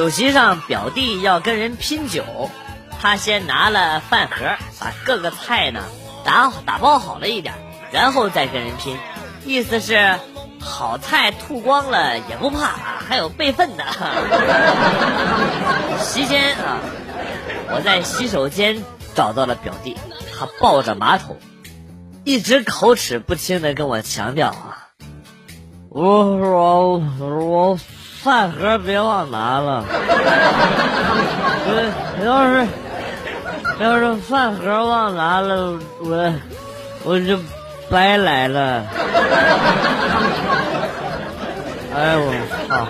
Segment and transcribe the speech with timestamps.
[0.00, 2.24] 酒席上，表弟要跟人拼酒，
[3.02, 5.82] 他先拿了饭盒，把各个菜呢
[6.24, 7.52] 打打包好了一点，
[7.92, 8.96] 然后再跟人拼，
[9.44, 10.18] 意思是
[10.58, 12.72] 好菜吐光了也不怕，
[13.06, 13.84] 还有备份的。
[16.00, 16.80] 席间啊，
[17.68, 18.82] 我在洗手间
[19.14, 19.98] 找到了表弟，
[20.34, 21.36] 他抱着马桶，
[22.24, 24.88] 一直口齿不清的跟我强调啊，
[25.90, 27.78] 我我我。
[28.22, 29.82] 饭盒别忘拿了，
[32.22, 32.66] 要是
[33.78, 36.34] 要是饭盒忘拿了，我
[37.04, 37.38] 我就
[37.88, 38.84] 白来了。
[41.96, 42.32] 哎我
[42.68, 42.86] 操！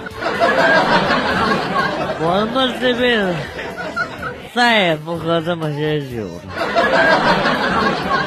[2.20, 3.32] 我他妈这辈子
[4.52, 6.42] 再也不喝这么些酒了。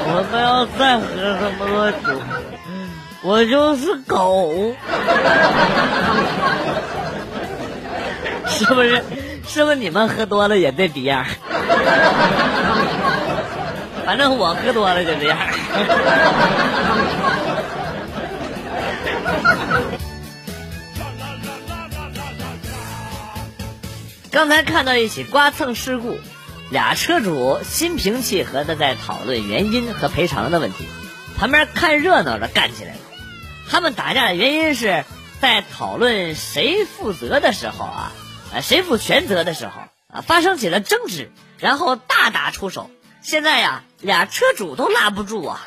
[0.05, 1.97] 我他妈要再喝这么多酒，
[3.23, 4.73] 我就是狗。
[8.47, 9.03] 是不是？
[9.47, 11.25] 是不是你们喝多了也这逼样？
[14.05, 15.37] 反正我喝多了就这样。
[24.31, 26.17] 刚才看到一起刮蹭事故，
[26.71, 30.85] 俩车主心平气和的在讨论原因和赔偿的问题，
[31.37, 32.99] 旁边看热闹的干起来了。
[33.69, 35.05] 他们打架的原因是
[35.39, 38.11] 在讨论谁负责的时候啊。
[38.61, 39.73] 谁负全责的时候
[40.07, 42.89] 啊，发生起了争执，然后大打出手。
[43.21, 45.61] 现在呀，俩车主都拉不住啊。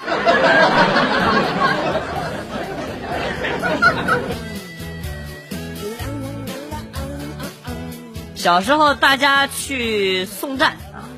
[8.34, 11.08] 小时候大家去送站啊，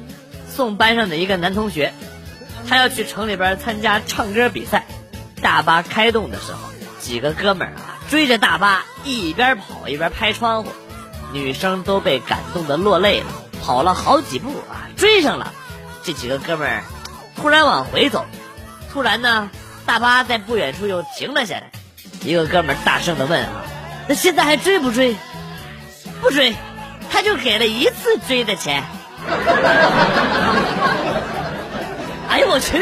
[0.48, 1.92] 送班上的一个男同学，
[2.68, 4.86] 他要去城里边参加唱歌比赛。
[5.42, 6.58] 大巴开动的时候，
[7.00, 10.70] 几个哥们儿啊追着大巴，一边跑一边拍窗户。
[11.32, 13.26] 女生都被感动的落泪了，
[13.62, 15.52] 跑了好几步啊，追上了。
[16.02, 16.84] 这几个哥们儿
[17.36, 18.24] 突然往回走，
[18.92, 19.50] 突然呢，
[19.84, 21.70] 大巴在不远处又停了下来。
[22.24, 23.50] 一个哥们儿大声的问啊
[24.08, 25.14] ：“那现在还追不追
[26.22, 26.54] ？”“不追。”
[27.10, 28.82] 他就给了一次追的钱。
[32.28, 32.78] 哎呦我去！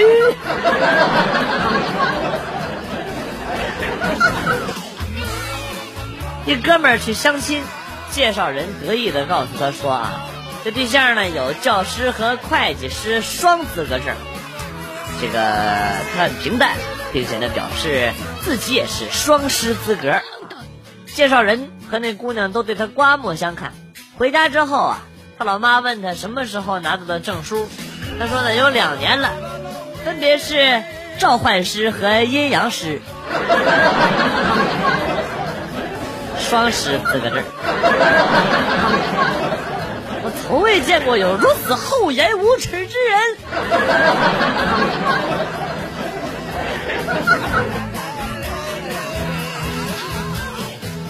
[6.52, 7.62] 一哥们儿去相亲。
[8.16, 10.22] 介绍人得意的告诉他说啊，
[10.64, 14.06] 这对象呢有教师和会计师双资格证。
[15.20, 15.38] 这个
[16.16, 16.76] 他很平淡，
[17.12, 18.10] 并且呢表示
[18.40, 20.14] 自己也是双师资格。
[21.04, 23.74] 介绍人和那姑娘都对他刮目相看。
[24.16, 25.00] 回家之后啊，
[25.38, 27.68] 他老妈问他什么时候拿到的证书，
[28.18, 29.30] 他说呢有两年了，
[30.06, 30.82] 分别是
[31.18, 33.02] 召唤师和阴阳师。
[36.48, 37.42] 双师资格证，
[40.22, 43.36] 我从未见过有如此厚颜无耻之人。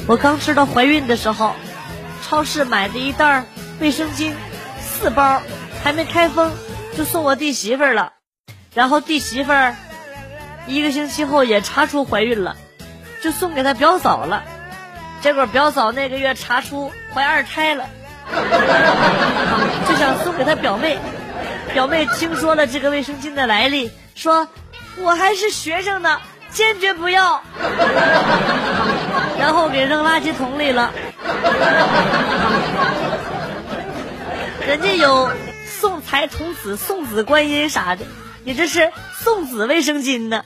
[0.06, 1.54] 我刚知道怀孕的时候，
[2.26, 3.44] 超市买的一袋
[3.78, 4.32] 卫生巾，
[4.80, 5.42] 四包，
[5.84, 6.50] 还没开封
[6.96, 8.14] 就送我弟媳妇了。
[8.72, 9.52] 然后弟媳妇
[10.66, 12.56] 一个星期后也查出怀孕了，
[13.22, 14.42] 就送给他表嫂了。
[15.26, 17.84] 结果表嫂那个月查出怀二胎了，
[19.88, 20.96] 就想送给她表妹。
[21.74, 24.46] 表妹听说了这个卫生巾的来历，说
[24.98, 26.20] 我还是学生呢，
[26.52, 27.42] 坚决不要，
[29.36, 30.92] 然后给扔垃圾桶里了。
[34.64, 35.28] 人家有
[35.66, 38.04] 送财童子、送子观音啥的，
[38.44, 38.92] 你这是
[39.24, 40.44] 送子卫生巾呢。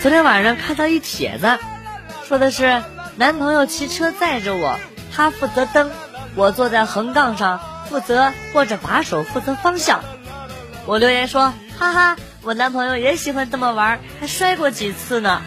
[0.00, 1.58] 昨天晚上看到一帖子，
[2.28, 2.84] 说的是
[3.16, 4.78] 男朋友骑车载着我，
[5.12, 5.90] 他负责蹬，
[6.36, 7.58] 我坐在横杠上
[7.88, 10.04] 负责握着把手，负责方向。
[10.86, 15.42] 我留言说：哈哈，我男朋友也喜欢这么玩，还摔过几次呢。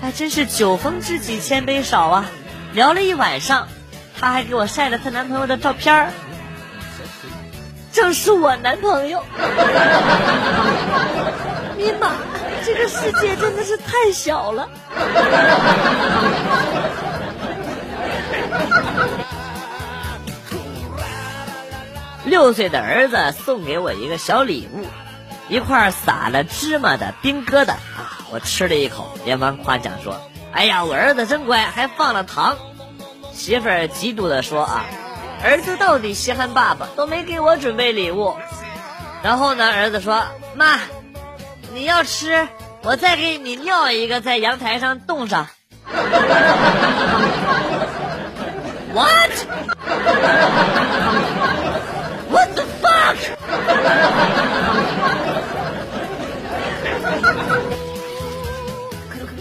[0.00, 2.26] 还真是酒逢知己千杯少啊！
[2.72, 3.66] 聊了一晚上，
[4.18, 6.10] 他还给我晒了他男朋友的照片儿，
[7.92, 9.24] 正是我男朋友。
[11.76, 12.12] 尼玛！
[12.64, 14.68] 这个世界真的是太小了。
[22.24, 24.86] 六岁的儿子送给我一个小礼物，
[25.48, 28.18] 一块撒了芝麻的冰疙瘩啊！
[28.30, 30.20] 我吃了一口，连忙夸奖说
[30.52, 32.56] ：“哎呀，我儿子真乖，还放了糖。”
[33.34, 34.84] 媳妇儿嫉妒的说：“啊，
[35.42, 38.36] 儿子到底稀罕爸爸，都没给我准备礼物。”
[39.24, 40.22] 然后呢，儿子说
[40.54, 40.78] ：“妈。”
[41.74, 42.48] 你要吃，
[42.82, 45.48] 我再给你尿一个，在阳台上冻上。
[48.92, 49.30] What?
[52.30, 53.16] What the fuck?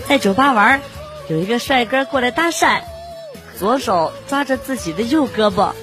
[0.08, 0.82] 在酒吧玩，
[1.28, 2.80] 有一个帅哥过来搭讪，
[3.60, 5.74] 左手抓着自己的右胳膊，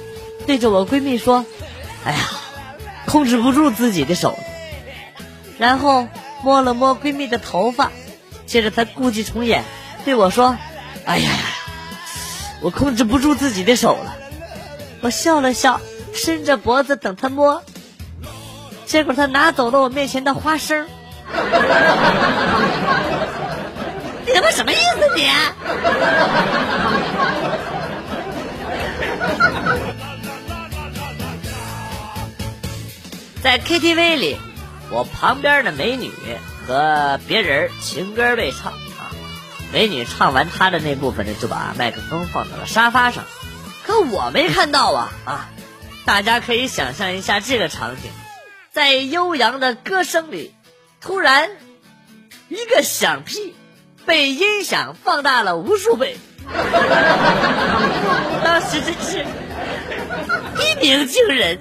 [0.46, 1.44] 对着我闺蜜说
[2.04, 2.18] ：“哎呀，
[3.06, 4.38] 控制不住自己的手。”
[5.58, 6.06] 然后
[6.43, 7.90] 摸了摸闺蜜的头发，
[8.46, 9.64] 接着她故伎重演，
[10.05, 10.56] 对我说
[11.05, 11.31] ：“哎呀，
[12.61, 14.17] 我控制不住自己的手了。”
[15.02, 15.81] 我笑了笑，
[16.14, 17.62] 伸着脖子等她摸，
[18.87, 20.88] 结果她拿走了我面前的花生。
[24.26, 24.82] 你他妈什么意思
[25.17, 25.29] 你？
[33.43, 34.37] 在 KTV 里，
[34.90, 36.11] 我旁边的美女
[36.67, 39.11] 和别人情歌对唱啊，
[39.73, 43.25] 美女唱完她的那部分呢，就把麦克风放到了沙发上，
[43.85, 45.49] 可我没看到啊啊！
[46.05, 48.11] 大家可以想象一下这个场景，
[48.73, 50.55] 在悠扬的歌声里，
[51.00, 51.50] 突然
[52.49, 53.55] 一个响屁。
[54.06, 56.17] 被音响放大了无数倍，
[58.43, 59.26] 当时真是
[60.56, 61.58] 一鸣惊人。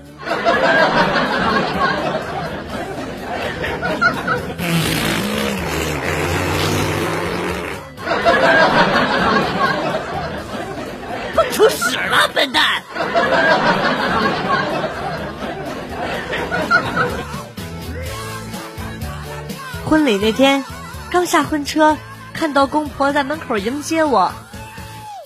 [20.08, 20.64] 礼那天，
[21.12, 21.98] 刚下婚车。
[22.34, 24.32] 看到公婆在门口迎接我，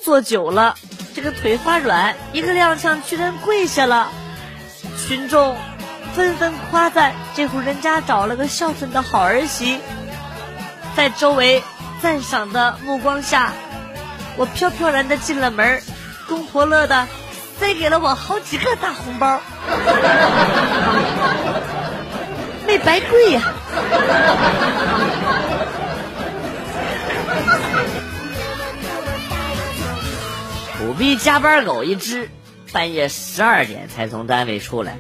[0.02, 0.76] 坐久了，
[1.14, 4.08] 这个腿发软，一个踉跄居然跪下了。
[4.98, 5.56] 群众
[6.16, 9.80] 纷纷夸赞这户人家找了个孝顺的好儿媳，
[10.96, 11.62] 在周围
[12.02, 13.52] 赞赏的目光下，
[14.38, 15.84] 我飘飘然的进了门，
[16.30, 17.08] 公婆乐的
[17.60, 19.42] 塞给了我好几个大红包，
[22.80, 23.54] 白跪呀。
[30.78, 32.30] 苦逼加班狗一只，
[32.74, 34.98] 半夜十二点才从单位出来，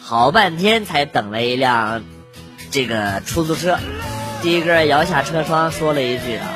[0.00, 2.02] 好半天才等了一辆
[2.70, 3.78] 这个出租车。
[4.42, 6.46] 的哥摇下车窗说了一句啊：“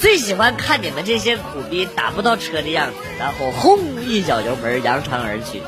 [0.00, 5.62] 最喜欢看你们这些苦逼打不到车的样子。”然后轰一脚油门扬长而去。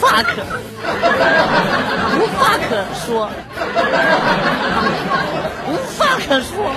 [0.00, 0.26] fuck，
[2.18, 3.30] 无话可说，
[5.66, 6.72] 无话可说。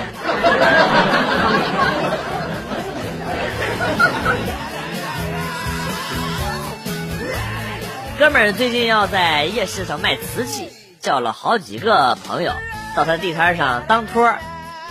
[8.18, 10.68] 哥们儿最近要在夜市上卖瓷器，
[11.00, 12.52] 叫了好几个朋友
[12.94, 14.34] 到他地摊上当托，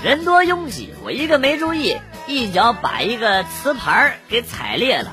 [0.03, 5.11] 人多拥挤，我一个没注意，一脚把一个瓷盘给踩裂了。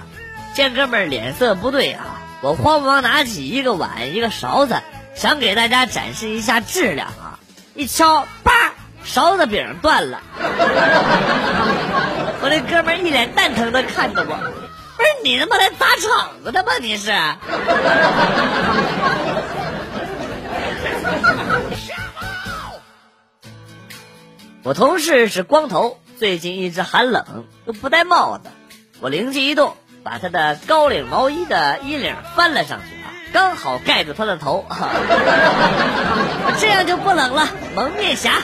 [0.55, 2.16] 见哥们儿脸色不对啊。
[2.43, 4.83] 我慌忙拿起一个碗，一个勺子，
[5.15, 7.39] 想给大家展示一下质量啊！
[7.75, 8.53] 一敲，叭，
[9.05, 10.21] 勺子柄断了。
[12.43, 14.37] 我那哥们一脸蛋疼的看着我，
[14.97, 16.73] 不是你他妈来砸场子的吗？
[16.81, 17.11] 你是？
[24.63, 28.51] 我同事是光头，最近一直寒冷，都不戴帽子。
[29.01, 29.77] 我灵机一动。
[30.07, 34.65] 把他的高领毛衣的衣领翻了上去啊，刚好盖住他的头，
[36.61, 37.49] 这样就不冷了。
[37.75, 38.35] 蒙面侠，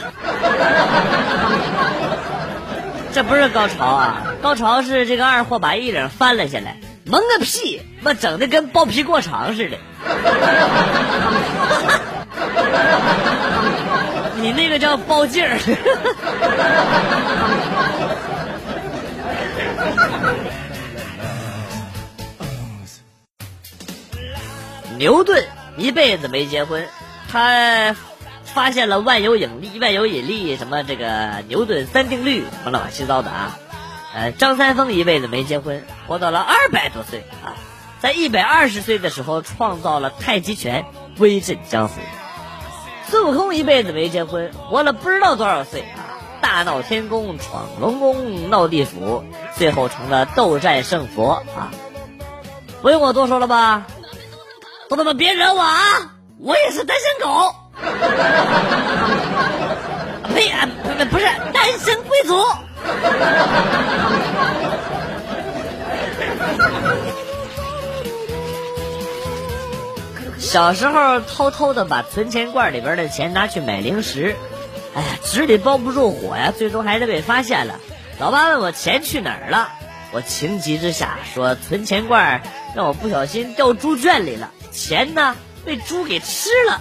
[3.13, 9.77] 这不是高潮啊，高潮是这个二货把衣领翻了下来，蒙个屁，妈整的跟包皮过长似的。
[14.43, 15.57] 你那个叫包劲儿。
[25.03, 25.45] 牛顿
[25.77, 26.87] 一辈子没结婚，
[27.29, 27.97] 他
[28.45, 33.59] 发现了万有引力、万有引力什么这个牛顿三定律什么乱七八糟的啊。
[34.15, 37.59] 呃，张三丰一辈子没结婚，活到了二百多岁啊，
[37.99, 40.85] 在一百二十岁的时候创造了太极拳，
[41.19, 42.01] 威震江湖。
[43.09, 49.25] 孙悟空一辈子没结婚，活了不知道多少岁啊，大闹天宫、闯龙宫、闹地府，
[49.57, 51.73] 最后成了斗战胜佛啊。
[52.83, 53.85] 不用我多说了吧？
[54.93, 56.13] 朋友们，别惹我啊！
[56.39, 57.55] 我也是单身狗，
[60.35, 62.37] 呸啊，不不是单身贵族。
[70.39, 74.37] 小时候偷偷的把存钱罐里边的钱拿去买零食，
[74.95, 77.81] 哎呀，纸里包不住火呀，最终还是被发现了。
[78.21, 79.71] 老爸问我钱去哪儿了，
[80.13, 82.43] 我情急之下说存钱罐
[82.77, 86.81] 让我不小心掉猪圈里了，钱呢被猪给吃了。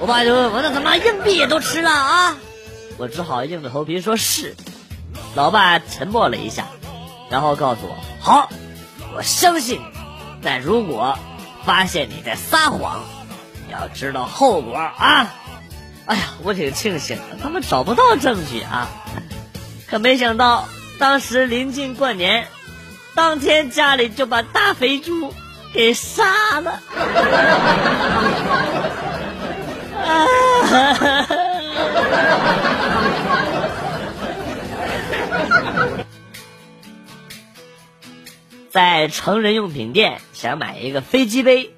[0.00, 2.36] 我爸就问我那怎么硬币也都吃了啊？
[2.96, 4.54] 我只好硬着头皮说是。
[5.34, 6.66] 老爸沉默了一下，
[7.28, 8.48] 然后告诉我：“好，
[9.16, 9.84] 我相信你。
[10.42, 11.18] 但如果
[11.64, 13.00] 发现你在撒谎，
[13.66, 15.32] 你要知道后果啊！”
[16.06, 18.88] 哎呀，我挺庆幸的，他们找不到证据啊。
[19.88, 20.68] 可没想到，
[21.00, 22.46] 当时临近过年，
[23.14, 25.32] 当天家里就把大肥猪
[25.72, 26.80] 给杀了。
[38.70, 41.72] 在成人用品店想买一个飞机杯，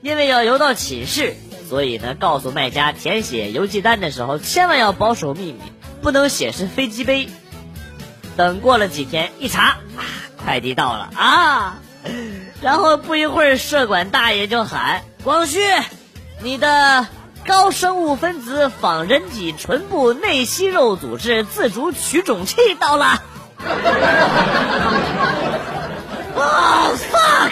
[0.00, 1.34] 因为要邮到寝室，
[1.68, 5.58] 所以呢，告诉卖家填写邮寄单的时候千万要保守秘密，
[6.00, 7.28] 不能写是飞机杯。
[8.36, 9.76] 等过了几天一查，
[10.44, 11.78] 快递到了啊！
[12.60, 15.60] 然后不一会儿，社管大爷就喊：“广旭，
[16.40, 17.06] 你的
[17.46, 23.22] 高生物分子仿人体唇部内息肉组织自主取种器到了。”
[26.36, 27.50] 哦，fuck！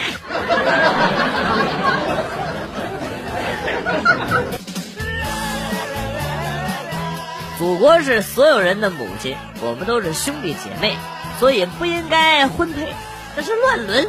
[7.58, 10.98] 祖国是所有人的母亲，我们都是兄弟姐妹，
[11.42, 12.94] 所以不应该婚配，
[13.34, 14.06] 那是乱伦。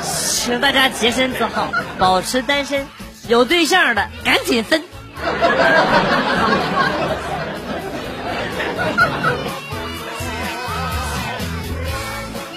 [0.00, 2.86] 请大家洁身自好，保持单身，
[3.26, 4.80] 有对象的赶紧分。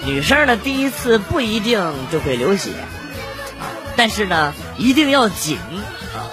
[0.06, 2.70] 女生呢第一次不一定就会流血，
[3.96, 5.58] 但是呢，一定要紧
[6.14, 6.30] 啊！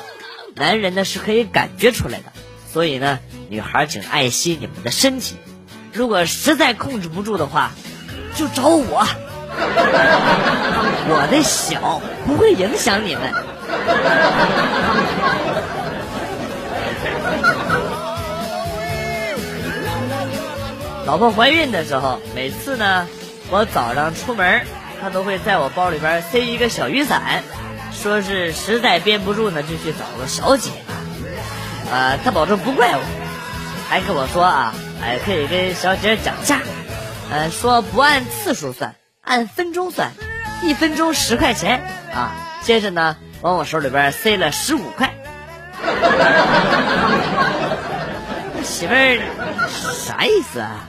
[0.56, 2.24] 男人呢是可以感觉出来的，
[2.70, 5.36] 所以呢，女孩请爱惜你们的身体。
[5.92, 7.72] 如果实在控制不住的话，
[8.34, 9.06] 就找我，
[11.08, 13.32] 我的小不会影响你们。
[21.04, 23.06] 老婆怀孕的时候，每次呢。
[23.50, 24.62] 我早上出门，
[25.02, 27.42] 她都会在我包里边塞一个小雨伞，
[27.92, 30.70] 说是实在憋不住呢，就去找个小姐。
[31.92, 33.02] 啊，她保证不怪我，
[33.90, 34.72] 还跟我说啊，
[35.02, 36.60] 哎，可以跟小姐讲价，
[37.30, 40.12] 呃，说不按次数算，按分钟算，
[40.62, 41.80] 一分钟十块钱
[42.14, 42.30] 啊。
[42.62, 45.12] 接着呢，往我手里边塞了十五块。
[48.62, 49.18] 媳妇儿，
[50.06, 50.88] 啥意思啊？